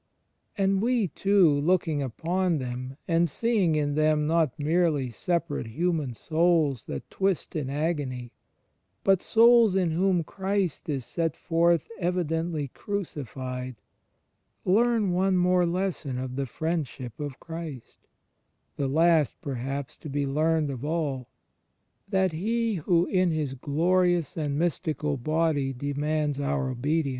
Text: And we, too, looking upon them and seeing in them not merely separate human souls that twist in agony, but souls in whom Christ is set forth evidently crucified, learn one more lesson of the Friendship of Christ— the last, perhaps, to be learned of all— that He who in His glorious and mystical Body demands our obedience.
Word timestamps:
And 0.57 0.81
we, 0.81 1.09
too, 1.09 1.47
looking 1.47 2.01
upon 2.01 2.57
them 2.57 2.97
and 3.07 3.29
seeing 3.29 3.75
in 3.75 3.93
them 3.93 4.25
not 4.25 4.57
merely 4.57 5.11
separate 5.11 5.67
human 5.67 6.15
souls 6.15 6.85
that 6.85 7.07
twist 7.11 7.55
in 7.55 7.69
agony, 7.69 8.31
but 9.03 9.21
souls 9.21 9.75
in 9.75 9.91
whom 9.91 10.23
Christ 10.23 10.89
is 10.89 11.05
set 11.05 11.37
forth 11.37 11.87
evidently 11.99 12.67
crucified, 12.69 13.75
learn 14.65 15.11
one 15.11 15.37
more 15.37 15.67
lesson 15.67 16.17
of 16.17 16.35
the 16.35 16.47
Friendship 16.47 17.19
of 17.19 17.39
Christ— 17.39 17.99
the 18.77 18.87
last, 18.87 19.39
perhaps, 19.39 19.97
to 19.97 20.09
be 20.09 20.25
learned 20.25 20.71
of 20.71 20.83
all— 20.83 21.29
that 22.09 22.31
He 22.31 22.73
who 22.73 23.05
in 23.05 23.29
His 23.29 23.53
glorious 23.53 24.35
and 24.35 24.57
mystical 24.57 25.15
Body 25.17 25.73
demands 25.73 26.39
our 26.39 26.71
obedience. 26.71 27.09